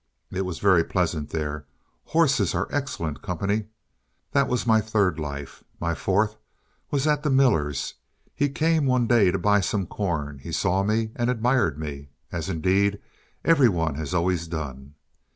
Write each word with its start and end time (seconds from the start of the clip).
It 0.31 0.45
was 0.45 0.57
very 0.57 0.83
pleasant 0.83 1.29
there. 1.29 1.67
Horses 2.05 2.55
are 2.55 2.67
excellent 2.71 3.21
company. 3.21 3.65
That 4.31 4.47
was 4.47 4.65
my 4.65 4.81
third 4.81 5.19
life. 5.19 5.63
My 5.79 5.93
fourth 5.93 6.37
was 6.89 7.05
at 7.05 7.21
the 7.21 7.29
miller's. 7.29 7.93
He 8.33 8.49
came 8.49 8.87
one 8.87 9.05
day 9.05 9.29
to 9.29 9.37
buy 9.37 9.59
some 9.61 9.85
corn; 9.85 10.39
he 10.39 10.51
saw 10.51 10.81
me, 10.81 11.11
and 11.15 11.29
admired 11.29 11.77
me 11.77 12.09
as, 12.31 12.49
indeed, 12.49 12.99
every 13.45 13.69
one 13.69 13.93
has 13.93 14.11
always 14.11 14.47
done. 14.47 14.95